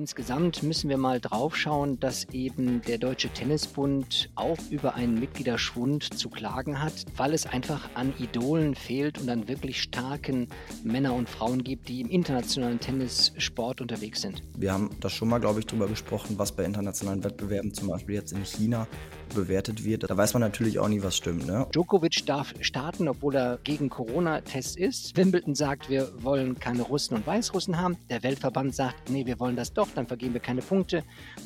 [0.00, 6.14] Insgesamt müssen wir mal drauf schauen, dass eben der Deutsche Tennisbund auch über einen Mitgliederschwund
[6.18, 10.48] zu klagen hat, weil es einfach an Idolen fehlt und an wirklich starken
[10.84, 14.42] Männer und Frauen gibt, die im internationalen Tennissport unterwegs sind.
[14.56, 18.14] Wir haben da schon mal, glaube ich, drüber gesprochen, was bei internationalen Wettbewerben, zum Beispiel
[18.14, 18.88] jetzt in China,
[19.34, 20.08] bewertet wird.
[20.08, 21.46] Da weiß man natürlich auch nie, was stimmt.
[21.46, 21.66] Ne?
[21.72, 25.16] Djokovic darf starten, obwohl er gegen Corona-Test ist.
[25.16, 27.96] Wimbledon sagt, wir wollen keine Russen und Weißrussen haben.
[28.08, 31.02] Der Weltverband sagt, nee, wir wollen das doch, dann vergeben wir keine Punkte.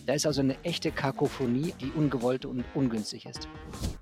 [0.07, 3.49] Da ist also eine echte Kakophonie, die ungewollt und ungünstig ist.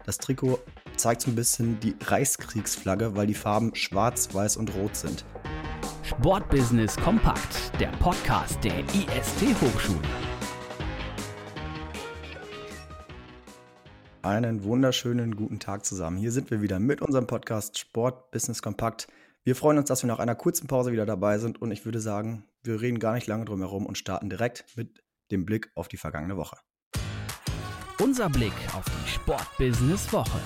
[0.05, 0.59] Das Trikot
[0.97, 5.25] zeigt so ein bisschen die Reichskriegsflagge, weil die Farben schwarz, weiß und rot sind.
[6.03, 10.32] Sportbusiness kompakt, der Podcast der IST Hochschule.
[14.23, 16.17] Einen wunderschönen guten Tag zusammen.
[16.17, 19.09] Hier sind wir wieder mit unserem Podcast Sport Business Kompakt.
[19.43, 21.99] Wir freuen uns, dass wir nach einer kurzen Pause wieder dabei sind und ich würde
[21.99, 25.89] sagen, wir reden gar nicht lange drum herum und starten direkt mit dem Blick auf
[25.89, 26.57] die vergangene Woche.
[28.01, 30.39] Unser Blick auf die Sport-Business Woche.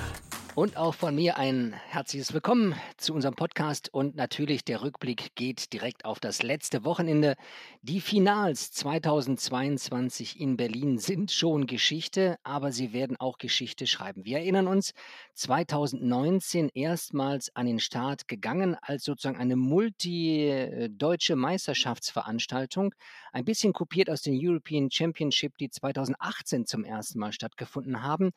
[0.57, 3.93] Und auch von mir ein herzliches Willkommen zu unserem Podcast.
[3.93, 7.37] Und natürlich der Rückblick geht direkt auf das letzte Wochenende.
[7.83, 14.25] Die Finals 2022 in Berlin sind schon Geschichte, aber sie werden auch Geschichte schreiben.
[14.25, 14.95] Wir erinnern uns,
[15.35, 22.95] 2019 erstmals an den Start gegangen als sozusagen eine multi-deutsche Meisterschaftsveranstaltung.
[23.31, 28.33] Ein bisschen kopiert aus den European Championship, die 2018 zum ersten Mal stattgefunden haben.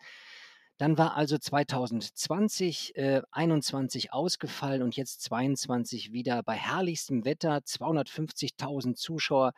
[0.80, 8.96] Dann war also 2020, äh, 21 ausgefallen und jetzt 22 wieder bei herrlichstem Wetter, 250.000
[8.96, 9.52] Zuschauer,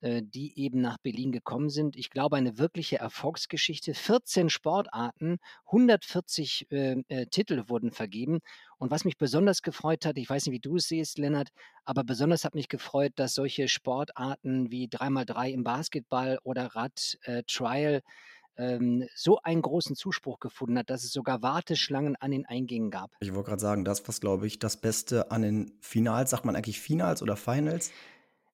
[0.00, 1.96] äh, die eben nach Berlin gekommen sind.
[1.96, 3.92] Ich glaube, eine wirkliche Erfolgsgeschichte.
[3.92, 8.38] 14 Sportarten, 140 äh, äh, Titel wurden vergeben.
[8.78, 11.50] Und was mich besonders gefreut hat, ich weiß nicht, wie du es siehst, Lennart,
[11.84, 17.42] aber besonders hat mich gefreut, dass solche Sportarten wie 3x3 im Basketball oder Rad, äh,
[17.46, 18.00] Trial,
[18.56, 23.10] ähm, so einen großen Zuspruch gefunden hat, dass es sogar Warteschlangen an den Eingängen gab.
[23.20, 26.56] Ich wollte gerade sagen, das was, glaube ich, das Beste an den Finals, sagt man
[26.56, 27.90] eigentlich Finals oder Finals?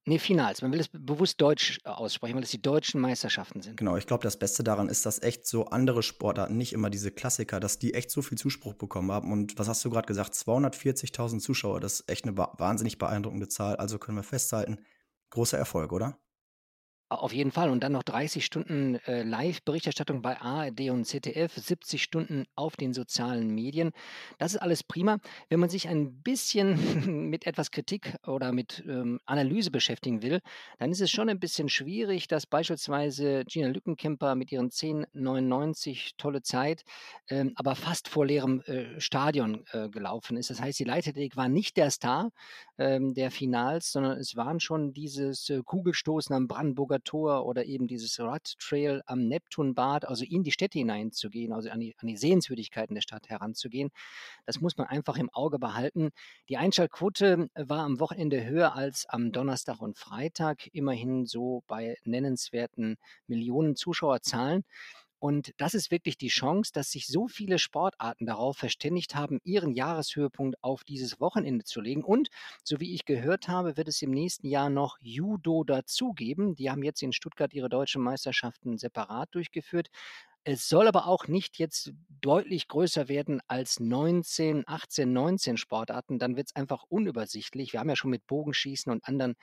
[0.06, 0.62] Nee, Finals.
[0.62, 3.76] Man will es bewusst deutsch äh, aussprechen, weil es die deutschen Meisterschaften sind.
[3.76, 7.10] Genau, ich glaube, das Beste daran ist, dass echt so andere Sportarten, nicht immer diese
[7.10, 9.30] Klassiker, dass die echt so viel Zuspruch bekommen haben.
[9.30, 10.32] Und was hast du gerade gesagt?
[10.32, 13.76] 240.000 Zuschauer, das ist echt eine wahnsinnig beeindruckende Zahl.
[13.76, 14.78] Also können wir festhalten,
[15.30, 16.19] großer Erfolg, oder?
[17.10, 17.71] Auf jeden Fall.
[17.71, 22.94] Und dann noch 30 Stunden äh, Live-Berichterstattung bei ARD und ZDF, 70 Stunden auf den
[22.94, 23.91] sozialen Medien.
[24.38, 25.19] Das ist alles prima.
[25.48, 30.41] Wenn man sich ein bisschen mit etwas Kritik oder mit ähm, Analyse beschäftigen will,
[30.78, 36.42] dann ist es schon ein bisschen schwierig, dass beispielsweise Gina Lückenkemper mit ihren 10,99 tolle
[36.42, 36.84] Zeit,
[37.28, 40.50] ähm, aber fast vor leerem äh, Stadion äh, gelaufen ist.
[40.50, 42.31] Das heißt, die Leichtathletik war nicht der Star
[42.78, 47.86] ähm, der Finals, sondern es waren schon dieses äh, Kugelstoßen am Brandenburger Tor oder eben
[47.86, 52.16] dieses Rad Trail am Neptunbad, also in die Städte hineinzugehen, also an die, an die
[52.16, 53.90] Sehenswürdigkeiten der Stadt heranzugehen.
[54.46, 56.10] Das muss man einfach im Auge behalten.
[56.48, 62.96] Die Einschaltquote war am Wochenende höher als am Donnerstag und Freitag, immerhin so bei nennenswerten
[63.26, 64.64] Millionen Zuschauerzahlen.
[65.20, 69.72] Und das ist wirklich die Chance, dass sich so viele Sportarten darauf verständigt haben, ihren
[69.75, 72.03] Jahreshöhepunkt auf dieses Wochenende zu legen.
[72.03, 72.31] Und
[72.64, 76.54] so wie ich gehört habe, wird es im nächsten Jahr noch Judo dazugeben.
[76.54, 79.91] Die haben jetzt in Stuttgart ihre deutschen Meisterschaften separat durchgeführt.
[80.42, 81.92] Es soll aber auch nicht jetzt
[82.22, 86.19] deutlich größer werden als 19, 18, 19 Sportarten.
[86.19, 87.75] Dann wird es einfach unübersichtlich.
[87.75, 89.36] Wir haben ja schon mit Bogenschießen und anderen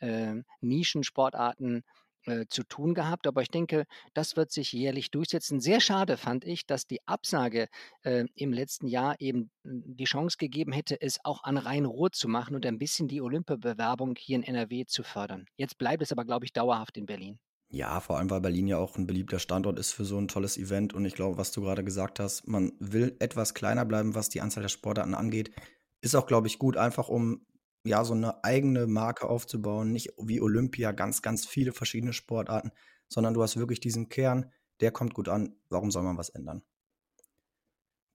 [0.00, 1.84] äh, Nischensportarten
[2.26, 3.26] äh, zu tun gehabt.
[3.26, 5.60] Aber ich denke, das wird sich jährlich durchsetzen.
[5.60, 7.68] Sehr schade fand ich, dass die Absage
[8.02, 12.54] äh, im letzten Jahr eben die Chance gegeben hätte, es auch an Rhein-Ruhr zu machen
[12.54, 15.46] und ein bisschen die Olympiabewerbung hier in NRW zu fördern.
[15.56, 17.38] Jetzt bleibt es aber, glaube ich, dauerhaft in Berlin.
[17.72, 20.58] Ja, vor allem, weil Berlin ja auch ein beliebter Standort ist für so ein tolles
[20.58, 20.92] Event.
[20.92, 24.40] Und ich glaube, was du gerade gesagt hast, man will etwas kleiner bleiben, was die
[24.40, 25.52] Anzahl der Sportarten angeht.
[26.00, 27.46] Ist auch, glaube ich, gut, einfach um
[27.84, 32.72] ja, so eine eigene Marke aufzubauen, nicht wie Olympia, ganz, ganz viele verschiedene Sportarten,
[33.08, 35.56] sondern du hast wirklich diesen Kern, der kommt gut an.
[35.68, 36.62] Warum soll man was ändern?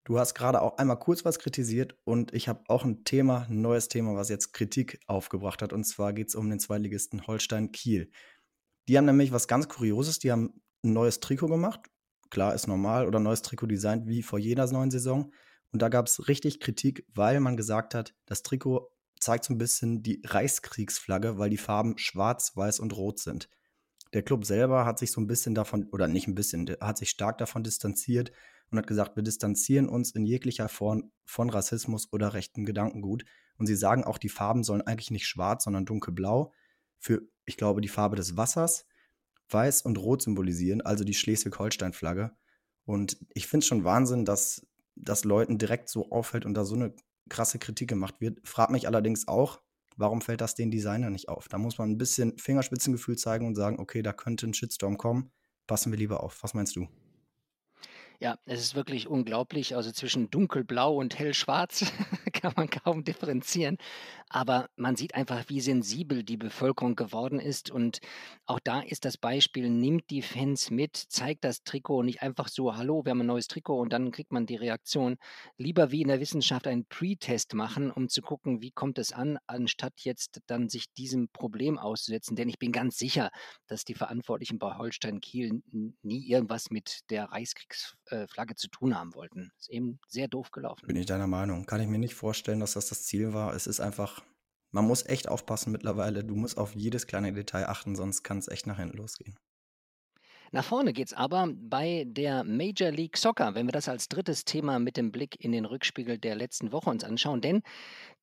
[0.03, 3.61] Du hast gerade auch einmal kurz was kritisiert und ich habe auch ein Thema, ein
[3.61, 5.73] neues Thema, was jetzt Kritik aufgebracht hat.
[5.73, 8.11] Und zwar geht es um den Zweitligisten Holstein Kiel.
[8.87, 11.89] Die haben nämlich was ganz Kurioses, die haben ein neues Trikot gemacht.
[12.29, 15.33] Klar, ist normal oder neues Trikot designt wie vor jeder neuen Saison.
[15.71, 19.57] Und da gab es richtig Kritik, weil man gesagt hat, das Trikot zeigt so ein
[19.57, 23.49] bisschen die Reichskriegsflagge, weil die Farben schwarz, weiß und rot sind.
[24.13, 27.09] Der Club selber hat sich so ein bisschen davon, oder nicht ein bisschen, hat sich
[27.09, 28.31] stark davon distanziert
[28.71, 33.25] und hat gesagt, wir distanzieren uns in jeglicher Form von Rassismus oder rechten Gedankengut.
[33.57, 36.51] Und sie sagen auch, die Farben sollen eigentlich nicht schwarz, sondern dunkelblau.
[36.99, 38.85] für, ich glaube, die Farbe des Wassers,
[39.49, 42.31] weiß und rot symbolisieren, also die Schleswig-Holstein-Flagge.
[42.85, 44.65] Und ich finde es schon Wahnsinn, dass
[44.95, 46.95] das Leuten direkt so auffällt und da so eine
[47.29, 48.39] krasse Kritik gemacht wird.
[48.43, 49.61] Frag mich allerdings auch,
[49.97, 51.47] warum fällt das den Designer nicht auf?
[51.47, 55.31] Da muss man ein bisschen Fingerspitzengefühl zeigen und sagen, okay, da könnte ein Shitstorm kommen,
[55.67, 56.43] passen wir lieber auf.
[56.43, 56.87] Was meinst du?
[58.19, 59.75] Ja, es ist wirklich unglaublich.
[59.75, 61.91] Also zwischen dunkelblau und hellschwarz
[62.33, 63.77] kann man kaum differenzieren.
[64.29, 67.69] Aber man sieht einfach, wie sensibel die Bevölkerung geworden ist.
[67.69, 67.99] Und
[68.45, 72.75] auch da ist das Beispiel, nimmt die Fans mit, zeigt das Trikot nicht einfach so,
[72.75, 75.17] hallo, wir haben ein neues Trikot und dann kriegt man die Reaktion.
[75.57, 79.37] Lieber wie in der Wissenschaft einen Pre-Test machen, um zu gucken, wie kommt es an,
[79.45, 82.35] anstatt jetzt dann sich diesem Problem auszusetzen.
[82.35, 83.29] Denn ich bin ganz sicher,
[83.67, 85.61] dass die Verantwortlichen bei Holstein Kiel
[86.01, 87.31] nie irgendwas mit der
[88.11, 89.51] Reichskriegsflagge zu tun haben wollten.
[89.57, 90.87] Ist eben sehr doof gelaufen.
[90.87, 91.65] Bin ich deiner Meinung.
[91.65, 93.53] Kann ich mir nicht vorstellen, dass das das Ziel war.
[93.53, 94.21] Es ist einfach
[94.71, 96.25] man muss echt aufpassen mittlerweile.
[96.25, 99.33] Du musst auf jedes kleine Detail achten, sonst kann es echt nach hinten losgehen.
[100.51, 104.43] Nach vorne geht es aber bei der Major League Soccer, wenn wir das als drittes
[104.43, 107.39] Thema mit dem Blick in den Rückspiegel der letzten Woche uns anschauen.
[107.39, 107.61] Denn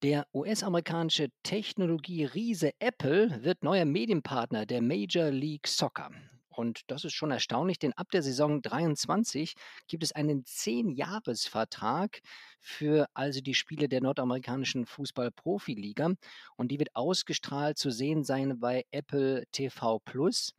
[0.02, 6.10] der US-amerikanische Technologie-Riese Apple wird neuer Medienpartner der Major League Soccer.
[6.52, 9.54] Und das ist schon erstaunlich, denn ab der Saison 23
[9.88, 12.20] gibt es einen 10-Jahres-Vertrag
[12.60, 16.12] für also die Spiele der nordamerikanischen Fußball-Profiliga.
[16.56, 20.54] Und die wird ausgestrahlt zu sehen sein bei Apple TV Plus.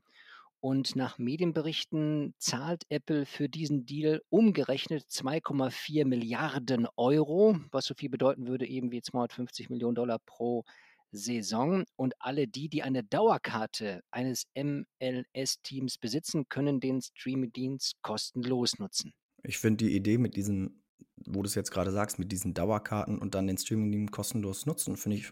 [0.60, 8.10] Und nach Medienberichten zahlt Apple für diesen Deal umgerechnet 2,4 Milliarden Euro, was so viel
[8.10, 10.74] bedeuten würde eben wie 250 Millionen Dollar pro Jahr.
[11.14, 19.14] Saison und alle die, die eine Dauerkarte eines MLS-Teams besitzen, können den Streaming-Dienst kostenlos nutzen.
[19.44, 20.84] Ich finde die Idee mit diesen,
[21.26, 24.98] wo du es jetzt gerade sagst, mit diesen Dauerkarten und dann den Streaming-Dienst kostenlos nutzen,
[24.98, 25.32] finde ich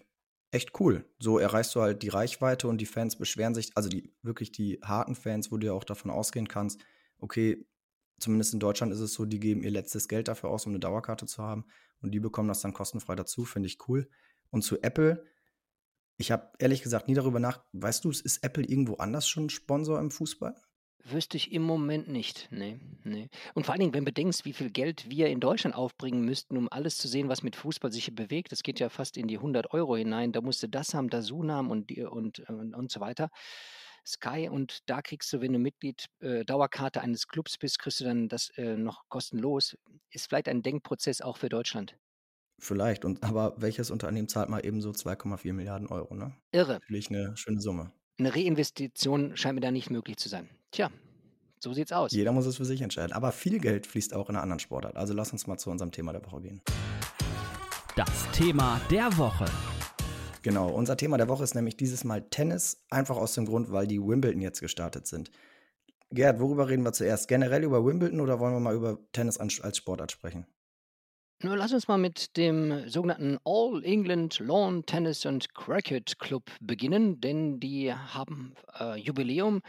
[0.52, 1.06] echt cool.
[1.20, 4.80] So erreichst du halt die Reichweite und die Fans beschweren sich, also die wirklich die
[4.84, 6.84] harten Fans, wo du ja auch davon ausgehen kannst,
[7.18, 7.66] okay,
[8.20, 10.80] zumindest in Deutschland ist es so, die geben ihr letztes Geld dafür aus, um eine
[10.80, 11.66] Dauerkarte zu haben
[12.02, 14.10] und die bekommen das dann kostenfrei dazu, finde ich cool.
[14.50, 15.24] Und zu Apple,
[16.22, 17.64] ich habe ehrlich gesagt nie darüber nach.
[17.74, 20.56] Weißt du, ist Apple irgendwo anders schon Sponsor im Fußball?
[21.04, 22.48] Wüsste ich im Moment nicht.
[22.52, 23.30] Nee, nee.
[23.56, 26.58] Und vor allen Dingen, wenn du bedenkst, wie viel Geld wir in Deutschland aufbringen müssten,
[26.58, 29.38] um alles zu sehen, was mit Fußball sich bewegt, das geht ja fast in die
[29.38, 30.32] 100 Euro hinein.
[30.32, 33.30] Da musst du das haben, Dazun haben und, und, und, und so weiter.
[34.06, 38.04] Sky und da kriegst du, wenn du Mitglied äh, Dauerkarte eines Clubs bist, kriegst du
[38.04, 39.76] dann das äh, noch kostenlos.
[40.12, 41.96] Ist vielleicht ein Denkprozess auch für Deutschland.
[42.62, 43.06] Vielleicht.
[43.06, 46.32] Und aber welches Unternehmen zahlt mal eben so 2,4 Milliarden Euro, ne?
[46.52, 46.74] Irre.
[46.74, 47.92] Natürlich eine schöne Summe.
[48.20, 50.48] Eine Reinvestition scheint mir da nicht möglich zu sein.
[50.70, 50.92] Tja,
[51.60, 52.12] so sieht's aus.
[52.12, 53.14] Jeder muss es für sich entscheiden.
[53.14, 54.96] Aber viel Geld fließt auch in einer anderen Sportart.
[54.96, 56.62] Also lass uns mal zu unserem Thema der Woche gehen.
[57.96, 59.46] Das Thema der Woche.
[60.44, 62.86] Genau, unser Thema der Woche ist nämlich dieses Mal Tennis.
[62.92, 65.32] Einfach aus dem Grund, weil die Wimbledon jetzt gestartet sind.
[66.12, 67.28] Gerd, worüber reden wir zuerst?
[67.28, 70.46] Generell über Wimbledon oder wollen wir mal über Tennis als Sportart sprechen?
[71.44, 77.20] Nur lass uns mal mit dem sogenannten All England Lawn Tennis and Cricket Club beginnen,
[77.20, 79.62] denn die haben äh, Jubiläum.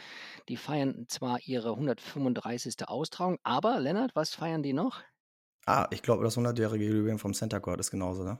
[0.51, 2.87] Die feiern zwar ihre 135.
[2.87, 5.01] Austragung, aber Lennart, was feiern die noch?
[5.65, 8.39] Ah, ich glaube, das 100-jährige Jubiläum vom Center Court ist genauso, ne?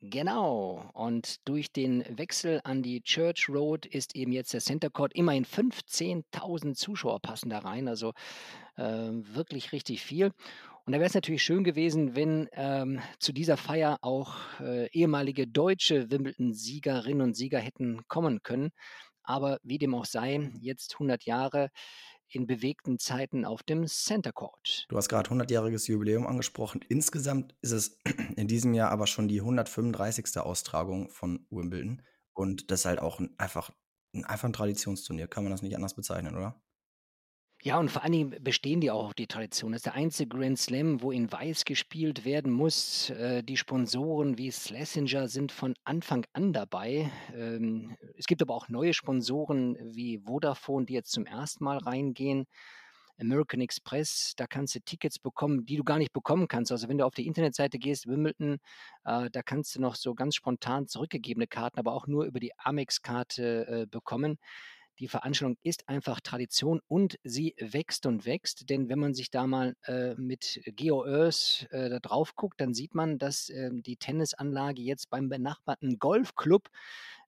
[0.00, 0.88] Genau.
[0.94, 5.44] Und durch den Wechsel an die Church Road ist eben jetzt der Center Court immerhin
[5.44, 7.88] 15.000 Zuschauer passen da rein.
[7.88, 8.12] Also
[8.76, 10.32] äh, wirklich richtig viel.
[10.86, 15.46] Und da wäre es natürlich schön gewesen, wenn ähm, zu dieser Feier auch äh, ehemalige
[15.48, 18.70] deutsche Wimbledon-Siegerinnen und Sieger hätten kommen können.
[19.24, 21.70] Aber wie dem auch sei, jetzt 100 Jahre
[22.30, 24.86] in bewegten Zeiten auf dem Center Court.
[24.88, 26.80] Du hast gerade 100-jähriges Jubiläum angesprochen.
[26.88, 27.98] Insgesamt ist es
[28.36, 30.38] in diesem Jahr aber schon die 135.
[30.38, 32.02] Austragung von Wimbledon.
[32.32, 33.70] Und das ist halt auch ein, einfach,
[34.14, 35.26] ein, einfach ein Traditionsturnier.
[35.26, 36.60] Kann man das nicht anders bezeichnen, oder?
[37.68, 39.72] Ja, und vor allen Dingen bestehen die auch auf die Tradition.
[39.72, 43.10] Das ist der einzige Grand Slam, wo in Weiß gespielt werden muss.
[43.10, 47.12] Äh, die Sponsoren wie Schlesinger sind von Anfang an dabei.
[47.36, 52.46] Ähm, es gibt aber auch neue Sponsoren wie Vodafone, die jetzt zum ersten Mal reingehen.
[53.20, 56.72] American Express, da kannst du Tickets bekommen, die du gar nicht bekommen kannst.
[56.72, 58.60] Also wenn du auf die Internetseite gehst, Wimbledon,
[59.04, 62.52] äh, da kannst du noch so ganz spontan zurückgegebene Karten, aber auch nur über die
[62.56, 64.38] Amex-Karte äh, bekommen.
[64.98, 69.46] Die Veranstaltung ist einfach Tradition und sie wächst und wächst, denn wenn man sich da
[69.46, 74.82] mal äh, mit GeoEarth äh, da drauf guckt, dann sieht man, dass äh, die Tennisanlage
[74.82, 76.68] jetzt beim benachbarten Golfclub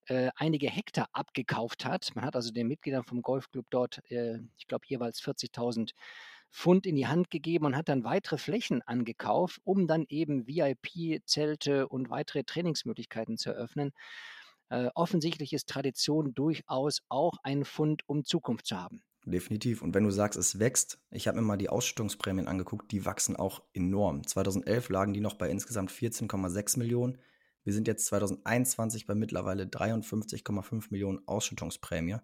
[0.06, 2.10] äh, einige Hektar abgekauft hat.
[2.16, 5.92] Man hat also den Mitgliedern vom Golfclub dort, äh, ich glaube, jeweils 40.000
[6.50, 11.86] Pfund in die Hand gegeben und hat dann weitere Flächen angekauft, um dann eben VIP-Zelte
[11.86, 13.92] und weitere Trainingsmöglichkeiten zu eröffnen.
[14.70, 19.02] Äh, offensichtlich ist Tradition durchaus auch ein Fund, um Zukunft zu haben.
[19.26, 19.82] Definitiv.
[19.82, 23.36] Und wenn du sagst, es wächst, ich habe mir mal die Ausstattungsprämien angeguckt, die wachsen
[23.36, 24.26] auch enorm.
[24.26, 27.18] 2011 lagen die noch bei insgesamt 14,6 Millionen.
[27.64, 32.16] Wir sind jetzt 2021 bei mittlerweile 53,5 Millionen Ausschüttungsprämie.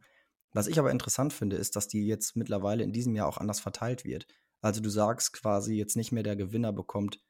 [0.53, 3.61] Was ich aber interessant finde, ist, dass die jetzt mittlerweile in diesem Jahr auch anders
[3.61, 4.27] verteilt wird.
[4.63, 7.21] Also du sagst quasi jetzt nicht mehr, der Gewinner bekommt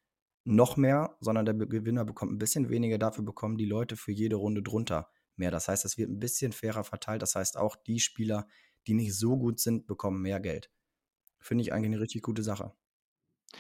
[0.47, 4.37] noch mehr, sondern der Gewinner bekommt ein bisschen weniger, dafür bekommen die Leute für jede
[4.37, 5.51] Runde drunter mehr.
[5.51, 7.23] Das heißt, es wird ein bisschen fairer verteilt.
[7.23, 8.47] Das heißt, auch die Spieler,
[8.87, 10.71] die nicht so gut sind, bekommen mehr Geld.
[11.41, 12.73] Finde ich eigentlich eine richtig gute Sache.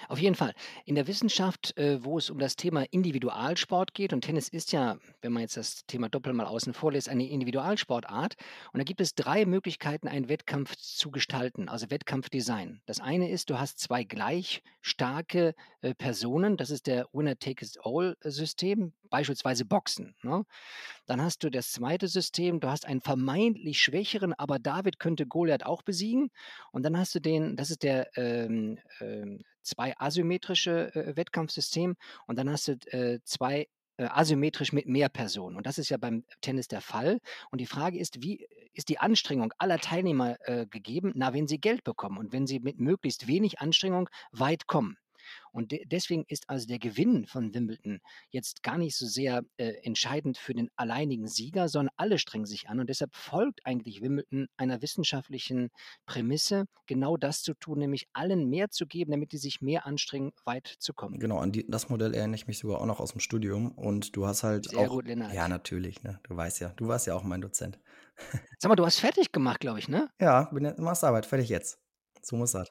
[0.09, 0.55] Auf jeden Fall.
[0.85, 4.99] In der Wissenschaft, äh, wo es um das Thema Individualsport geht, und Tennis ist ja,
[5.21, 8.37] wenn man jetzt das Thema Doppel mal außen vor lässt, eine Individualsportart.
[8.73, 12.81] Und da gibt es drei Möglichkeiten, einen Wettkampf zu gestalten, also Wettkampfdesign.
[12.87, 16.57] Das eine ist, du hast zwei gleich starke äh, Personen.
[16.57, 20.15] Das ist der Winner-Take-It-All-System, beispielsweise Boxen.
[20.23, 20.45] Ne?
[21.07, 25.65] Dann hast du das zweite System, du hast einen vermeintlich schwächeren, aber David könnte Goliath
[25.65, 26.31] auch besiegen.
[26.73, 31.97] Und dann hast du den, das ist der ähm, ähm, zwei asymmetrische äh, Wettkampfsystem
[32.27, 33.69] und dann hast du äh, zwei
[33.99, 35.57] äh, asymmetrisch mit mehr Personen.
[35.57, 37.19] Und das ist ja beim Tennis der Fall.
[37.51, 41.13] Und die Frage ist, wie ist die Anstrengung aller Teilnehmer äh, gegeben?
[41.15, 44.99] Na, wenn sie Geld bekommen und wenn sie mit möglichst wenig Anstrengung weit kommen.
[45.53, 49.73] Und de deswegen ist also der Gewinn von Wimbledon jetzt gar nicht so sehr äh,
[49.83, 52.81] entscheidend für den alleinigen Sieger, sondern alle strengen sich an.
[52.81, 55.71] Und deshalb folgt eigentlich Wimbledon einer wissenschaftlichen
[56.07, 60.33] Prämisse, genau das zu tun, nämlich allen mehr zu geben, damit die sich mehr anstrengen,
[60.45, 61.19] weit zu kommen.
[61.19, 63.73] Genau, an die, das Modell erinnere ich mich sogar auch noch aus dem Studium.
[63.73, 64.89] Und du hast halt Sehr auch.
[64.89, 65.33] gut, Lennart.
[65.33, 66.21] Ja, natürlich, ne?
[66.25, 66.69] Du weißt ja.
[66.77, 67.79] Du warst ja auch mein Dozent.
[68.59, 70.09] Sag mal, du hast fertig gemacht, glaube ich, ne?
[70.21, 71.79] Ja, bin ja Masterarbeit, fertig jetzt.
[72.23, 72.69] So muss das.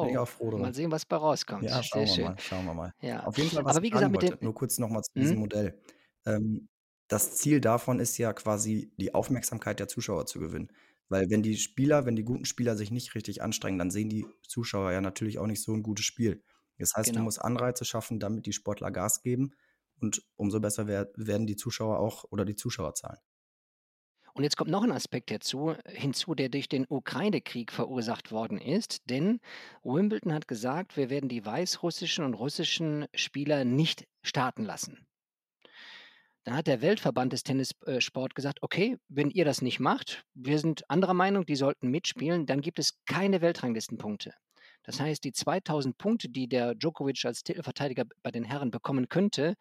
[0.00, 0.18] Bin ich Wow.
[0.18, 0.62] auch froh drum.
[0.62, 1.62] Mal sehen, was bei rauskommt.
[1.62, 2.24] Ja, Sehr schauen wir schön.
[2.24, 2.92] mal, schauen wir mal.
[3.00, 3.20] Ja.
[3.26, 5.40] Auf jeden Fall, was Aber wie gesagt, mit wollte, nur kurz nochmal zu diesem Hm?
[5.40, 5.80] Modell.
[6.26, 6.68] Ähm,
[7.08, 10.68] das Ziel davon ist ja quasi, die Aufmerksamkeit der Zuschauer zu gewinnen.
[11.08, 14.26] Weil wenn die Spieler, wenn die guten Spieler sich nicht richtig anstrengen, dann sehen die
[14.48, 16.42] Zuschauer ja natürlich auch nicht so ein gutes Spiel.
[16.78, 17.24] Das heißt, du Genau.
[17.24, 19.52] musst Anreize schaffen, damit die Sportler Gas geben
[20.00, 23.18] und umso besser wer werden die Zuschauer auch oder die Zuschauerzahlen.
[24.34, 29.08] Und jetzt kommt noch ein Aspekt dazu, hinzu, der durch den Ukraine-Krieg verursacht worden ist.
[29.08, 29.40] Denn
[29.84, 35.06] Wimbledon hat gesagt, wir werden die weißrussischen und russischen Spieler nicht starten lassen.
[36.42, 40.88] Da hat der Weltverband des Tennissport gesagt, okay, wenn ihr das nicht macht, wir sind
[40.90, 44.34] anderer Meinung, die sollten mitspielen, dann gibt es keine Weltranglistenpunkte.
[44.82, 49.54] Das heißt, die 2000 Punkte, die der Djokovic als Titelverteidiger bei den Herren bekommen könnte,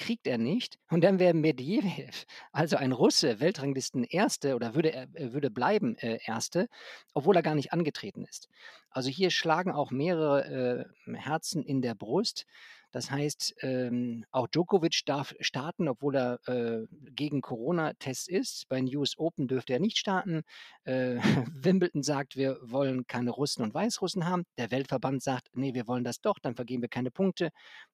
[0.00, 0.78] kriegt er nicht.
[0.88, 6.18] Und dann wäre Medvedev, also ein Russe, Weltranglisten Erste oder würde er würde bleiben äh,
[6.24, 6.68] Erste,
[7.14, 8.48] obwohl er gar nicht angetreten ist.
[8.90, 12.46] Also hier schlagen auch mehrere äh, Herzen in der Brust.
[12.92, 18.68] Das heißt, ähm, auch Djokovic darf starten, obwohl er äh, gegen Corona-Tests ist.
[18.68, 20.42] Bei den US Open dürfte er nicht starten.
[20.84, 21.16] Äh,
[21.54, 24.44] Wimbledon sagt, wir wollen keine Russen und Weißrussen haben.
[24.58, 27.50] Der Weltverband sagt, nee, wir wollen das doch, dann vergeben wir keine Punkte.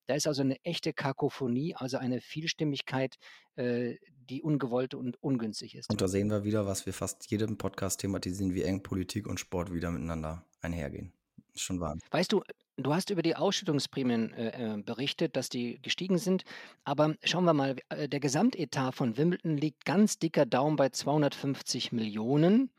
[0.07, 3.17] Da ist also eine echte Kakophonie, also eine Vielstimmigkeit,
[3.55, 3.97] äh,
[4.29, 5.89] die ungewollt und ungünstig ist.
[5.89, 9.39] Und da sehen wir wieder, was wir fast jedem Podcast thematisieren, wie eng Politik und
[9.39, 11.13] Sport wieder miteinander einhergehen.
[11.53, 11.97] Ist schon wahr.
[12.11, 12.43] Weißt du,
[12.77, 16.43] du hast über die Ausschüttungsprämien äh, äh, berichtet, dass die gestiegen sind.
[16.83, 21.91] Aber schauen wir mal, äh, der Gesamtetat von Wimbledon liegt ganz dicker Daumen bei 250
[21.91, 22.69] Millionen.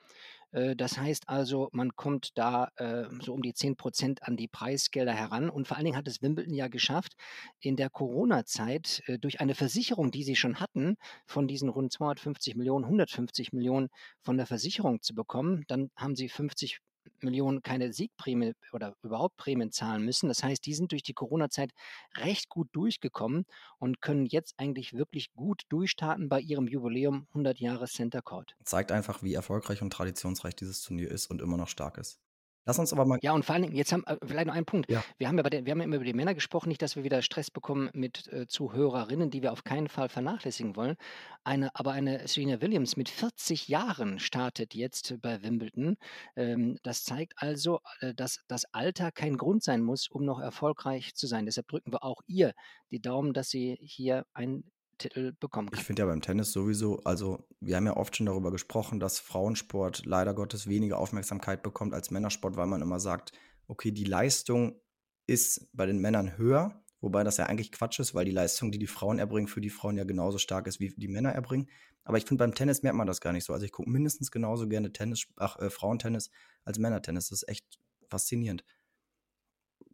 [0.52, 4.48] Äh, Das heißt also, man kommt da äh, so um die 10 Prozent an die
[4.48, 5.50] Preisgelder heran.
[5.50, 7.14] Und vor allen Dingen hat es Wimbledon ja geschafft,
[7.60, 12.56] in der Corona-Zeit äh, durch eine Versicherung, die sie schon hatten, von diesen rund 250
[12.56, 13.88] Millionen, 150 Millionen
[14.22, 15.64] von der Versicherung zu bekommen.
[15.68, 16.80] Dann haben sie 50
[17.20, 20.28] Millionen keine Siegprämie oder überhaupt Prämien zahlen müssen.
[20.28, 21.72] Das heißt, die sind durch die Corona-Zeit
[22.16, 23.44] recht gut durchgekommen
[23.78, 28.54] und können jetzt eigentlich wirklich gut durchstarten bei ihrem Jubiläum 100 Jahre Center Court.
[28.64, 32.20] Zeigt einfach, wie erfolgreich und traditionsreich dieses Turnier ist und immer noch stark ist.
[32.68, 33.18] Lass uns aber mal.
[33.22, 34.90] Ja, und vor allen Dingen, jetzt haben äh, vielleicht noch einen Punkt.
[34.90, 35.02] Ja.
[35.16, 37.02] Wir haben ja den, wir haben ja immer über die Männer gesprochen, nicht, dass wir
[37.02, 40.96] wieder Stress bekommen mit äh, Zuhörerinnen, die wir auf keinen Fall vernachlässigen wollen.
[41.44, 45.96] Eine, aber eine Serena Williams mit 40 Jahren startet jetzt bei Wimbledon.
[46.36, 51.14] Ähm, das zeigt also, äh, dass das Alter kein Grund sein muss, um noch erfolgreich
[51.14, 51.46] zu sein.
[51.46, 52.52] Deshalb drücken wir auch ihr
[52.90, 55.84] die Daumen, dass sie hier einen Titel bekommen Ich kann.
[55.84, 60.04] finde ja beim Tennis sowieso, also wir haben ja oft schon darüber gesprochen, dass Frauensport
[60.06, 63.32] leider Gottes weniger Aufmerksamkeit bekommt als Männersport, weil man immer sagt,
[63.66, 64.80] okay, die Leistung
[65.26, 68.78] ist bei den Männern höher, wobei das ja eigentlich Quatsch ist, weil die Leistung, die
[68.78, 71.68] die Frauen erbringen, für die Frauen ja genauso stark ist, wie die Männer erbringen.
[72.04, 73.52] Aber ich finde, beim Tennis merkt man das gar nicht so.
[73.52, 76.30] Also ich gucke mindestens genauso gerne Tennis, ach, äh, Frauentennis
[76.64, 77.28] als Männertennis.
[77.28, 77.78] Das ist echt
[78.08, 78.64] faszinierend.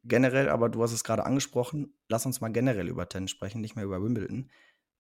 [0.05, 3.75] Generell, aber du hast es gerade angesprochen, lass uns mal generell über Tennis sprechen, nicht
[3.75, 4.51] mehr über Wimbledon.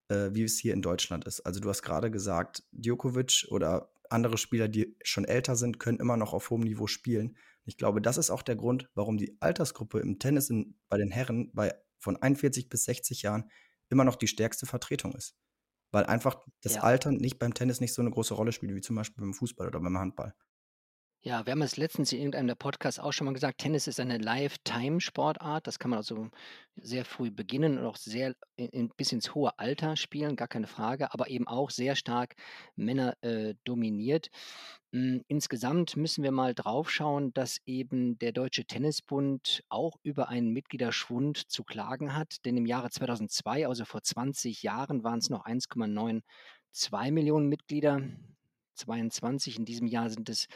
[0.08, 1.40] Äh, wie es hier in Deutschland ist.
[1.40, 6.16] Also du hast gerade gesagt, Djokovic oder andere Spieler, die schon älter sind, können immer
[6.16, 7.36] noch auf hohem Niveau spielen.
[7.64, 11.10] Ich glaube, das ist auch der Grund, warum die Altersgruppe im Tennis in, bei den
[11.10, 13.50] Herren bei, von 41 bis 60 Jahren
[13.88, 15.36] immer noch die stärkste Vertretung ist.
[15.90, 16.82] Weil einfach das Ja.
[16.82, 19.68] Alter nicht beim Tennis nicht so eine große Rolle spielt, wie zum Beispiel beim Fußball
[19.68, 20.34] oder beim Handball.
[21.26, 23.98] Ja, wir haben es letztens in irgendeinem der Podcasts auch schon mal gesagt, Tennis ist
[23.98, 25.66] eine Lifetime-Sportart.
[25.66, 26.28] Das kann man also
[26.76, 31.14] sehr früh beginnen und auch sehr in, bis ins hohe Alter spielen, gar keine Frage,
[31.14, 32.34] aber eben auch sehr stark
[32.76, 34.28] Männer äh, dominiert.
[34.92, 40.52] Mm, Insgesamt müssen wir mal drauf schauen, dass eben der Deutsche Tennisbund auch über einen
[40.52, 42.44] Mitgliederschwund zu klagen hat.
[42.44, 48.02] Denn im Jahre 2002, also vor 20 Jahren, waren es noch 1,92 Millionen Mitglieder.
[48.74, 49.58] 22.
[49.58, 50.48] In diesem Jahr sind es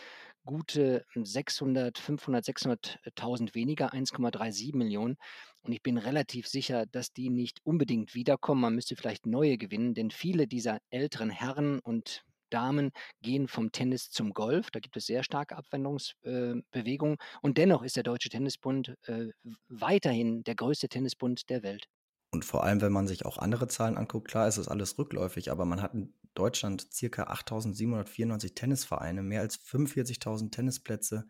[0.48, 5.16] gute 600, 500, 600.000 weniger, 1,37 Millionen.
[5.60, 8.62] Und ich bin relativ sicher, dass die nicht unbedingt wiederkommen.
[8.62, 14.08] Man müsste vielleicht neue gewinnen, denn viele dieser älteren Herren und Damen gehen vom Tennis
[14.08, 14.70] zum Golf.
[14.70, 17.16] Da gibt es sehr starke Abwendungsbewegungen.
[17.16, 19.26] Äh, und dennoch ist der Deutsche Tennisbund äh,
[19.68, 21.88] weiterhin der größte Tennisbund der Welt.
[22.30, 25.50] Und vor allem, wenn man sich auch andere Zahlen anguckt, klar ist das alles rückläufig,
[25.50, 25.92] aber man hat
[26.38, 31.26] Deutschland circa 8.794 Tennisvereine, mehr als 45.000 Tennisplätze,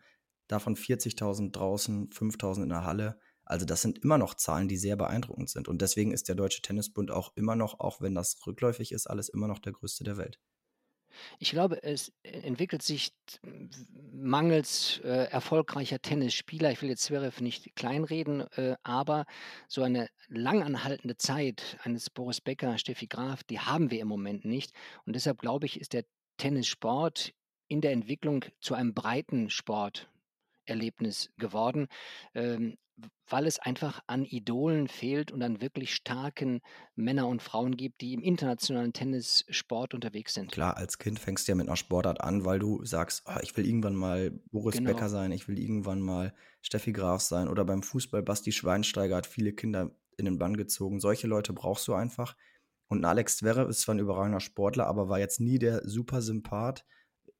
[0.47, 3.19] davon 40.000 draußen, 5.000 in der Halle.
[3.43, 5.67] Also das sind immer noch Zahlen, die sehr beeindruckend sind.
[5.67, 9.29] Und deswegen ist der Deutsche Tennisbund auch immer noch, auch wenn das rückläufig ist, alles
[9.29, 10.39] immer noch der größte der Welt.
[11.39, 13.11] Ich glaube, es entwickelt sich
[14.11, 19.25] mangels äh, erfolgreicher Tennisspieler, ich will jetzt Zverev nicht kleinreden, äh, aber
[19.67, 24.71] so eine langanhaltende Zeit eines Boris Becker, Steffi Graf, die haben wir im Moment nicht.
[25.05, 26.05] Und deshalb glaube ich, ist der
[26.37, 27.33] Tennissport
[27.67, 31.87] in der Entwicklung zu einem breiten Sporterlebnis geworden.
[32.33, 32.77] Ähm,
[33.27, 36.61] weil es einfach an Idolen fehlt und an wirklich starken
[36.95, 40.51] Männer und Frauen gibt, die im internationalen Tennissport unterwegs sind.
[40.51, 43.55] Klar, als Kind fängst du ja mit einer Sportart an, weil du sagst, oh, ich
[43.55, 44.91] will irgendwann mal Boris genau.
[44.91, 49.27] Becker sein, ich will irgendwann mal Steffi Graf sein oder beim Fußball Basti Schweinsteiger hat
[49.27, 50.99] viele Kinder in den Bann gezogen.
[50.99, 52.35] Solche Leute brauchst du einfach.
[52.89, 56.85] Und Alex Zverev ist zwar ein überragender Sportler, aber war jetzt nie der super Sympath.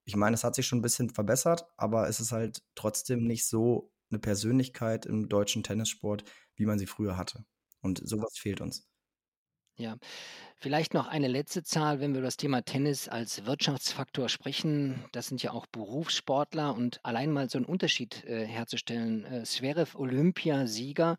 [0.05, 3.47] Ich meine, es hat sich schon ein bisschen verbessert, aber es ist halt trotzdem nicht
[3.47, 6.23] so eine Persönlichkeit im deutschen Tennissport,
[6.55, 7.45] wie man sie früher hatte.
[7.81, 8.87] Und sowas fehlt uns.
[9.77, 9.97] Ja,
[10.59, 15.05] vielleicht noch eine letzte Zahl, wenn wir über das Thema Tennis als Wirtschaftsfaktor sprechen.
[15.13, 19.23] Das sind ja auch Berufssportler und allein mal so einen Unterschied äh, herzustellen.
[19.25, 21.17] Äh, Zverev Olympiasieger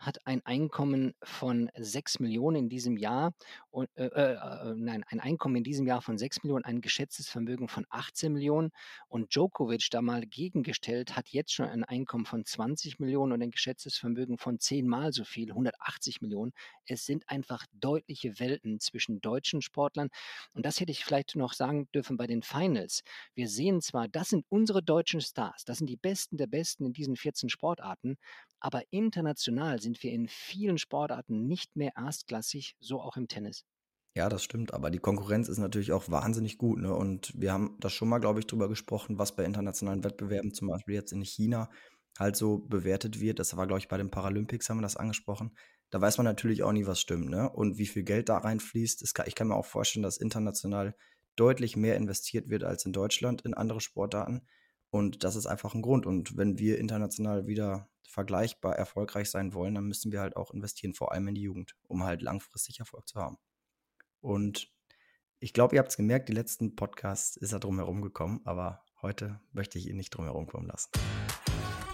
[0.00, 3.32] hat ein Einkommen von 6 Millionen in diesem Jahr
[3.70, 7.28] und äh, äh, äh, nein, ein Einkommen in diesem Jahr von 6 Millionen, ein geschätztes
[7.28, 8.70] Vermögen von 18 Millionen
[9.08, 13.50] und Djokovic da mal gegengestellt hat jetzt schon ein Einkommen von 20 Millionen und ein
[13.50, 16.52] geschätztes Vermögen von zehnmal so viel, 180 Millionen.
[16.86, 20.08] Es sind einfach deutliche Welten zwischen deutschen Sportlern
[20.54, 23.02] und das hätte ich vielleicht noch sagen dürfen bei den Finals.
[23.34, 26.92] Wir sehen zwar, das sind unsere deutschen Stars, das sind die Besten der Besten in
[26.92, 28.16] diesen 14 Sportarten,
[28.58, 33.64] aber international sind wir in vielen Sportarten nicht mehr erstklassig, so auch im Tennis.
[34.16, 36.80] Ja, das stimmt, aber die Konkurrenz ist natürlich auch wahnsinnig gut.
[36.80, 36.92] Ne?
[36.92, 40.68] Und wir haben da schon mal, glaube ich, drüber gesprochen, was bei internationalen Wettbewerben, zum
[40.68, 41.70] Beispiel jetzt in China,
[42.18, 43.38] halt so bewertet wird.
[43.38, 45.56] Das war, glaube ich, bei den Paralympics haben wir das angesprochen.
[45.90, 47.50] Da weiß man natürlich auch nie, was stimmt, ne?
[47.50, 49.14] Und wie viel Geld da reinfließt.
[49.14, 50.94] Kann, ich kann mir auch vorstellen, dass international
[51.36, 54.42] deutlich mehr investiert wird als in Deutschland in andere Sportarten.
[54.90, 56.06] Und das ist einfach ein Grund.
[56.06, 60.94] Und wenn wir international wieder vergleichbar erfolgreich sein wollen, dann müssen wir halt auch investieren,
[60.94, 63.38] vor allem in die Jugend, um halt langfristig Erfolg zu haben.
[64.20, 64.72] Und
[65.38, 68.84] ich glaube, ihr habt es gemerkt, die letzten Podcasts ist er drum herum gekommen, aber
[69.00, 70.90] heute möchte ich ihn nicht drum herum kommen lassen.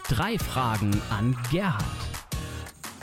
[0.09, 2.16] Drei Fragen an Gerhard.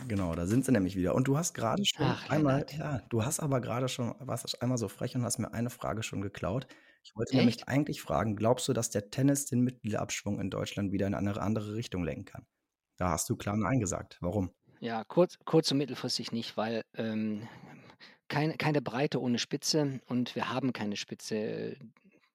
[0.08, 1.16] Genau, da sind sie nämlich wieder.
[1.16, 2.74] Und du hast gerade schon Ach, einmal, Lennart.
[2.74, 6.04] ja, du hast aber gerade schon, warst einmal so frech und hast mir eine Frage
[6.04, 6.68] schon geklaut.
[7.04, 7.40] Ich wollte Echt?
[7.40, 11.40] nämlich eigentlich fragen, glaubst du, dass der Tennis den Mitgliederabschwung in Deutschland wieder in eine
[11.42, 12.46] andere Richtung lenken kann?
[12.98, 14.18] Da hast du klar Nein gesagt.
[14.22, 14.52] Warum?
[14.80, 17.48] Ja, kurz, kurz und mittelfristig nicht, weil ähm,
[18.28, 21.78] keine, keine Breite ohne Spitze und wir haben keine Spitze.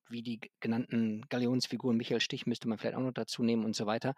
[0.08, 3.86] Wie die genannten Galionsfiguren, Michael Stich müsste man vielleicht auch noch dazu nehmen und so
[3.86, 4.14] weiter.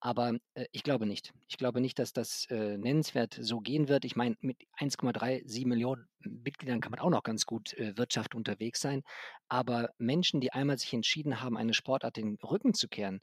[0.00, 1.32] Aber äh, ich glaube nicht.
[1.48, 4.04] Ich glaube nicht, dass das äh, nennenswert so gehen wird.
[4.04, 8.80] Ich meine, mit 1,37 Millionen Mitgliedern kann man auch noch ganz gut äh, Wirtschaft unterwegs
[8.80, 9.02] sein.
[9.48, 13.20] Aber Menschen, die einmal sich entschieden haben, eine Sportart den Rücken zu kehren,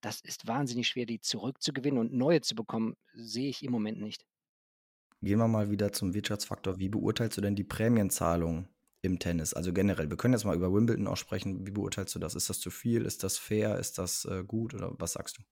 [0.00, 4.26] das ist wahnsinnig schwer, die zurückzugewinnen und neue zu bekommen, sehe ich im Moment nicht.
[5.22, 6.80] Gehen wir mal wieder zum Wirtschaftsfaktor.
[6.80, 8.68] Wie beurteilst du denn die Prämienzahlung
[9.02, 9.52] im Tennis?
[9.52, 11.66] Also generell, wir können jetzt mal über Wimbledon auch sprechen.
[11.66, 12.34] Wie beurteilst du das?
[12.34, 13.04] Ist das zu viel?
[13.04, 13.78] Ist das fair?
[13.78, 14.74] Ist das äh, gut?
[14.74, 15.42] Oder was sagst du?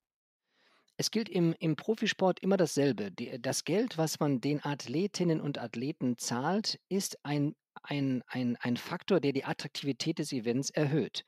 [0.97, 3.11] Es gilt im, im Profisport immer dasselbe.
[3.11, 8.77] Die, das Geld, was man den Athletinnen und Athleten zahlt, ist ein ein, ein, ein
[8.77, 11.25] Faktor, der die Attraktivität des Events erhöht.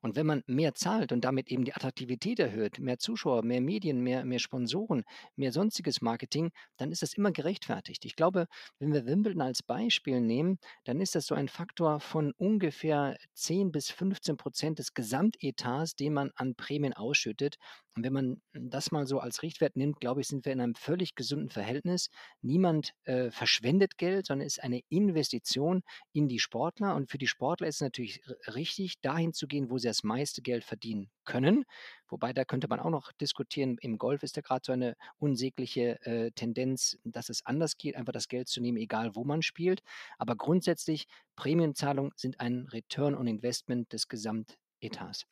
[0.00, 4.00] Und wenn man mehr zahlt und damit eben die Attraktivität erhöht, mehr Zuschauer, mehr Medien,
[4.00, 5.04] mehr, mehr Sponsoren,
[5.36, 8.04] mehr sonstiges Marketing, dann ist das immer gerechtfertigt.
[8.04, 8.46] Ich glaube,
[8.78, 13.72] wenn wir Wimbledon als Beispiel nehmen, dann ist das so ein Faktor von ungefähr 10
[13.72, 17.56] bis 15 Prozent des Gesamtetats, den man an Prämien ausschüttet.
[17.96, 20.74] Und wenn man das mal so als Richtwert nimmt, glaube ich, sind wir in einem
[20.74, 22.10] völlig gesunden Verhältnis.
[22.42, 25.82] Niemand äh, verschwendet Geld, sondern es ist eine Investition
[26.12, 26.94] in die Sportler.
[26.94, 30.42] Und für die Sportler ist es natürlich richtig, dahin zu gehen, wo sie das meiste
[30.42, 31.64] Geld verdienen können.
[32.08, 33.78] Wobei da könnte man auch noch diskutieren.
[33.80, 38.12] Im Golf ist da gerade so eine unsägliche äh, Tendenz, dass es anders geht, einfach
[38.12, 39.80] das Geld zu nehmen, egal wo man spielt.
[40.18, 45.26] Aber grundsätzlich, Prämienzahlungen sind ein Return on Investment des Gesamtetats.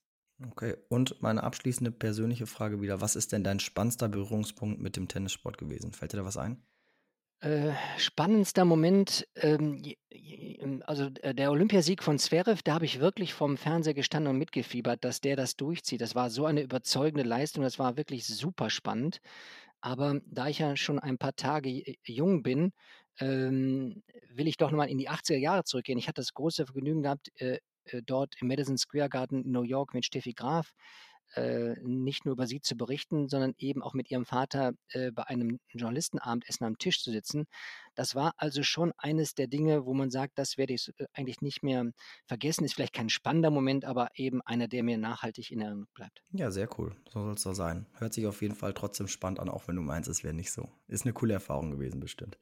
[0.50, 5.08] Okay, und meine abschließende persönliche Frage wieder: Was ist denn dein spannendster Berührungspunkt mit dem
[5.08, 5.92] Tennissport gewesen?
[5.92, 6.62] Fällt dir da was ein?
[7.40, 9.82] Äh, spannendster Moment, ähm,
[10.86, 15.04] also äh, der Olympiasieg von Zverev, da habe ich wirklich vom Fernseher gestanden und mitgefiebert,
[15.04, 16.00] dass der das durchzieht.
[16.00, 19.20] Das war so eine überzeugende Leistung, das war wirklich super spannend.
[19.82, 22.72] Aber da ich ja schon ein paar Tage jung bin,
[23.20, 25.98] ähm, will ich doch nochmal in die 80er Jahre zurückgehen.
[25.98, 27.58] Ich hatte das große Vergnügen gehabt, äh, äh,
[28.06, 30.72] dort im Madison Square Garden in New York mit Steffi Graf
[31.34, 35.24] äh, nicht nur über sie zu berichten, sondern eben auch mit ihrem Vater äh, bei
[35.24, 37.46] einem Journalistenabendessen am Tisch zu sitzen.
[37.94, 41.40] Das war also schon eines der Dinge, wo man sagt, das werde ich äh, eigentlich
[41.40, 41.90] nicht mehr
[42.26, 42.64] vergessen.
[42.64, 46.22] Ist vielleicht kein spannender Moment, aber eben einer, der mir nachhaltig in Erinnerung bleibt.
[46.30, 46.94] Ja, sehr cool.
[47.12, 47.86] So soll es so sein.
[47.94, 50.52] Hört sich auf jeden Fall trotzdem spannend an, auch wenn du meinst, es wäre nicht
[50.52, 50.68] so.
[50.86, 52.38] Ist eine coole Erfahrung gewesen, bestimmt.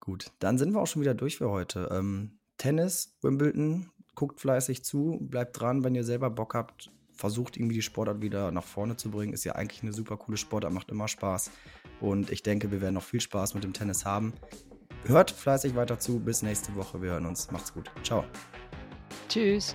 [0.00, 1.88] Gut, dann sind wir auch schon wieder durch für heute.
[1.92, 7.76] Ähm, Tennis, Wimbledon, guckt fleißig zu, bleibt dran, wenn ihr selber Bock habt, versucht irgendwie
[7.76, 9.32] die Sportart wieder nach vorne zu bringen.
[9.32, 11.50] Ist ja eigentlich eine super coole Sportart, macht immer Spaß.
[12.00, 14.32] Und ich denke, wir werden noch viel Spaß mit dem Tennis haben.
[15.04, 16.20] Hört fleißig weiter zu.
[16.20, 17.00] Bis nächste Woche.
[17.02, 17.50] Wir hören uns.
[17.50, 17.90] Macht's gut.
[18.02, 18.24] Ciao.
[19.28, 19.74] Tschüss.